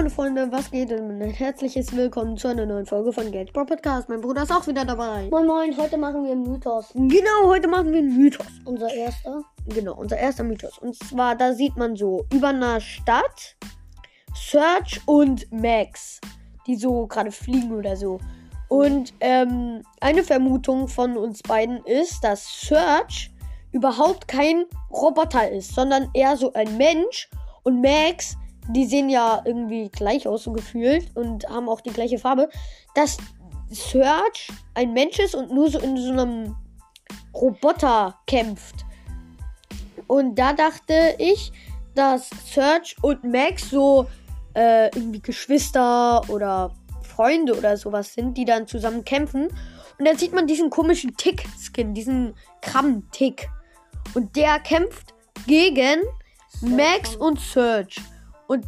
meine 0.00 0.08
Freunde, 0.08 0.50
was 0.50 0.70
geht 0.70 0.88
denn? 0.88 1.20
Ein 1.20 1.28
herzliches 1.28 1.94
Willkommen 1.94 2.34
zu 2.34 2.48
einer 2.48 2.64
neuen 2.64 2.86
Folge 2.86 3.12
von 3.12 3.30
Gadget 3.30 3.52
Podcast. 3.52 4.08
Mein 4.08 4.22
Bruder 4.22 4.44
ist 4.44 4.50
auch 4.50 4.66
wieder 4.66 4.82
dabei. 4.82 5.28
Moin 5.30 5.46
Moin, 5.46 5.76
heute 5.76 5.98
machen 5.98 6.24
wir 6.24 6.32
einen 6.32 6.42
Mythos. 6.42 6.88
Genau, 6.94 7.44
heute 7.44 7.68
machen 7.68 7.92
wir 7.92 7.98
einen 7.98 8.16
Mythos. 8.16 8.46
Unser 8.64 8.90
erster. 8.94 9.42
Genau, 9.66 9.94
unser 9.94 10.16
erster 10.16 10.42
Mythos. 10.42 10.78
Und 10.78 10.96
zwar, 10.96 11.36
da 11.36 11.52
sieht 11.52 11.76
man 11.76 11.96
so 11.96 12.24
über 12.32 12.48
einer 12.48 12.80
Stadt 12.80 13.58
Search 14.34 15.02
und 15.04 15.52
Max, 15.52 16.18
die 16.66 16.76
so 16.76 17.06
gerade 17.06 17.30
fliegen 17.30 17.70
oder 17.74 17.94
so. 17.94 18.20
Und 18.68 19.12
ähm, 19.20 19.82
eine 20.00 20.22
Vermutung 20.24 20.88
von 20.88 21.18
uns 21.18 21.42
beiden 21.42 21.84
ist, 21.84 22.24
dass 22.24 22.46
Search 22.62 23.30
überhaupt 23.72 24.28
kein 24.28 24.64
Roboter 24.90 25.50
ist, 25.50 25.74
sondern 25.74 26.08
eher 26.14 26.38
so 26.38 26.54
ein 26.54 26.78
Mensch. 26.78 27.28
Und 27.64 27.82
Max, 27.82 28.38
die 28.72 28.86
sehen 28.86 29.08
ja 29.08 29.42
irgendwie 29.44 29.88
gleich 29.88 30.26
aus, 30.26 30.44
so 30.44 30.52
gefühlt, 30.52 31.14
und 31.16 31.48
haben 31.48 31.68
auch 31.68 31.80
die 31.80 31.92
gleiche 31.92 32.18
Farbe. 32.18 32.48
Dass 32.94 33.16
Search 33.70 34.48
ein 34.74 34.92
Mensch 34.92 35.18
ist 35.18 35.34
und 35.34 35.52
nur 35.52 35.70
so 35.70 35.78
in 35.78 35.96
so 35.96 36.12
einem 36.12 36.56
Roboter 37.34 38.18
kämpft. 38.26 38.84
Und 40.06 40.34
da 40.36 40.52
dachte 40.52 41.14
ich, 41.18 41.52
dass 41.94 42.30
Search 42.46 42.96
und 43.02 43.22
Max 43.24 43.70
so 43.70 44.06
äh, 44.54 44.86
irgendwie 44.86 45.20
Geschwister 45.20 46.22
oder 46.28 46.74
Freunde 47.02 47.56
oder 47.56 47.76
sowas 47.76 48.14
sind, 48.14 48.36
die 48.36 48.44
dann 48.44 48.66
zusammen 48.66 49.04
kämpfen. 49.04 49.48
Und 49.98 50.04
dann 50.04 50.16
sieht 50.16 50.32
man 50.32 50.46
diesen 50.46 50.70
komischen 50.70 51.16
Tick-Skin, 51.16 51.94
diesen 51.94 52.34
Krabben-Tick. 52.62 53.48
Und 54.14 54.34
der 54.34 54.58
kämpft 54.60 55.14
gegen 55.46 56.00
Max 56.62 57.16
und 57.16 57.38
Search. 57.38 57.96
Und 58.50 58.66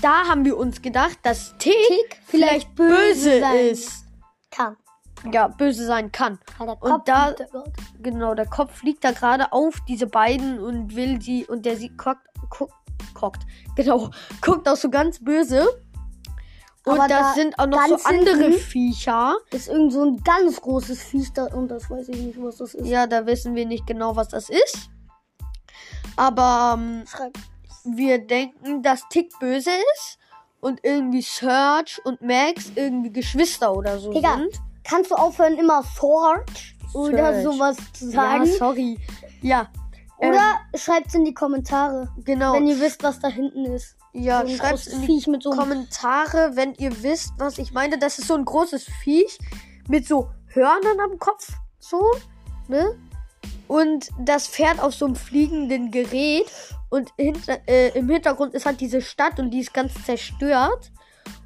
da 0.00 0.28
haben 0.28 0.44
wir 0.44 0.56
uns 0.56 0.80
gedacht, 0.80 1.18
dass 1.24 1.58
Tick, 1.58 1.74
Tick 1.88 2.20
vielleicht 2.24 2.72
böse 2.76 3.40
sein 3.40 3.66
ist. 3.66 4.04
Kann. 4.52 4.76
Ja, 5.32 5.48
böse 5.48 5.86
sein 5.86 6.12
kann. 6.12 6.38
Der 6.60 6.80
Und 6.80 7.08
da-. 7.08 7.34
Genau, 8.00 8.36
der 8.36 8.46
Kopf 8.46 8.84
liegt 8.84 9.02
da 9.02 9.10
gerade 9.10 9.52
auf 9.52 9.74
diese 9.88 10.06
beiden 10.06 10.60
und 10.60 10.94
will 10.94 11.20
sie 11.20 11.44
und 11.44 11.66
der 11.66 11.76
sie 11.76 11.88
guckt, 11.96 12.20
guckt, 12.48 12.72
guckt, 13.12 13.42
genau, 13.74 14.10
guckt 14.40 14.68
auch 14.68 14.76
so 14.76 14.88
ganz 14.88 15.18
böse. 15.18 15.66
Und 16.84 17.00
Aber 17.00 17.08
das 17.08 17.18
da 17.18 17.34
sind 17.34 17.58
auch 17.58 17.66
noch 17.66 17.84
so 17.88 17.96
andere 18.04 18.52
Viecher. 18.52 19.36
ist 19.50 19.66
irgend 19.66 19.92
so 19.92 20.04
ein 20.04 20.22
ganz 20.22 20.60
großes 20.60 21.02
Viech 21.02 21.32
da 21.32 21.46
und 21.46 21.66
das 21.66 21.90
weiß 21.90 22.08
ich 22.10 22.18
nicht, 22.18 22.40
was 22.40 22.58
das 22.58 22.74
ist. 22.74 22.86
Ja, 22.86 23.08
da 23.08 23.26
wissen 23.26 23.56
wir 23.56 23.66
nicht 23.66 23.84
genau, 23.84 24.14
was 24.14 24.28
das 24.28 24.48
ist. 24.48 24.90
Aber 26.14 26.76
ähm, 26.78 27.04
Schreib. 27.04 27.36
Wir 27.96 28.18
denken, 28.18 28.82
dass 28.82 29.08
Tick 29.08 29.30
böse 29.38 29.70
ist 29.94 30.18
und 30.60 30.80
irgendwie 30.82 31.22
Search 31.22 32.00
und 32.04 32.20
Max 32.22 32.72
irgendwie 32.74 33.12
Geschwister 33.12 33.74
oder 33.74 33.98
so 33.98 34.12
Digga, 34.12 34.36
sind. 34.36 34.60
kannst 34.84 35.10
du 35.10 35.14
aufhören, 35.14 35.54
immer 35.54 35.82
Search 35.82 36.76
oder 36.94 37.42
sowas 37.42 37.76
zu 37.92 38.10
sagen? 38.10 38.44
Ja, 38.44 38.52
sorry. 38.52 38.98
Ja. 39.42 39.68
ähm, 40.20 40.30
oder 40.30 40.60
schreibt's 40.74 41.14
in 41.14 41.24
die 41.24 41.34
Kommentare, 41.34 42.08
genau. 42.24 42.54
wenn 42.54 42.66
ihr 42.66 42.80
wisst, 42.80 43.02
was 43.02 43.20
da 43.20 43.28
hinten 43.28 43.64
ist. 43.66 43.96
Ja, 44.12 44.44
so 44.46 44.56
großes 44.56 44.86
in 44.94 45.02
die 45.06 45.40
so 45.40 45.50
Kommentare, 45.50 46.52
wenn 46.54 46.74
ihr 46.74 47.02
wisst, 47.02 47.32
was 47.38 47.58
ich 47.58 47.72
meine. 47.72 47.98
Das 47.98 48.18
ist 48.18 48.26
so 48.26 48.34
ein 48.34 48.44
großes 48.44 48.84
Viech 49.02 49.38
mit 49.86 50.08
so 50.08 50.30
Hörnern 50.48 50.98
am 51.04 51.18
Kopf, 51.18 51.52
so, 51.78 52.02
ne? 52.68 52.98
Und 53.68 54.08
das 54.18 54.46
fährt 54.46 54.80
auf 54.80 54.94
so 54.94 55.04
einem 55.06 55.14
fliegenden 55.16 55.90
Gerät 55.90 56.46
und 56.90 57.12
hinter, 57.16 57.58
äh, 57.68 57.88
im 57.90 58.08
Hintergrund 58.08 58.54
ist 58.54 58.66
halt 58.66 58.80
diese 58.80 59.00
Stadt 59.02 59.38
und 59.38 59.50
die 59.50 59.60
ist 59.60 59.72
ganz 59.74 59.92
zerstört. 60.04 60.90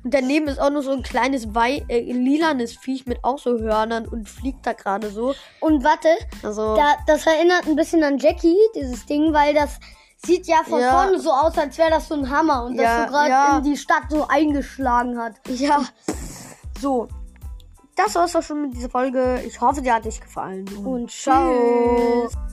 Und 0.04 0.14
daneben 0.14 0.46
ist 0.46 0.60
auch 0.60 0.70
noch 0.70 0.82
so 0.82 0.92
ein 0.92 1.02
kleines 1.02 1.55
Wei 1.55 1.84
äh, 1.88 2.12
lilanes 2.12 2.77
Viech 2.77 3.06
mit 3.06 3.18
auch 3.24 3.38
so 3.38 3.58
Hörnern 3.58 4.06
und 4.06 4.28
fliegt 4.28 4.64
da 4.64 4.72
gerade 4.72 5.11
so. 5.11 5.34
Und 5.61 5.82
warte, 5.82 6.08
Also 6.44 6.77
da, 6.77 6.94
das 7.08 7.27
erinnert 7.27 7.66
ein 7.66 7.74
bisschen 7.77 8.02
an 8.05 8.18
Jackie, 8.18 8.56
dieses 8.77 9.05
Ding, 9.06 9.32
weil 9.32 9.55
das 9.55 9.80
sieht 10.24 10.46
ja 10.46 10.62
von 10.64 10.80
Ja. 10.80 10.92
vorne 11.02 11.18
so 11.18 11.32
aus, 11.32 11.58
als 11.58 11.77
wäre 11.78 11.90
das 11.90 12.06
so 12.06 12.14
ein 12.14 12.30
Hammer 12.30 12.64
und 12.64 12.77
Ja, 12.77 12.82
das 12.82 13.06
so 13.06 13.12
gerade 13.12 13.30
ja. 13.30 13.56
in 13.58 13.64
die 13.64 13.77
Stadt 13.77 14.05
so 14.11 14.27
eingeschlagen 14.28 15.18
hat. 15.18 15.34
ja, 15.48 15.82
so. 16.80 17.08
Das 17.97 18.14
war's 18.14 18.35
auch 18.35 18.42
schon 18.42 18.63
mit 18.63 18.75
dieser 18.75 18.89
Folge. 18.89 19.42
Ich 19.47 19.61
hoffe, 19.61 19.83
dir 19.83 19.95
hat 19.95 20.07
euch 20.07 20.20
gefallen. 20.20 20.67
Und 20.85 21.11
ciao. 21.11 22.29
tschüss. 22.29 22.52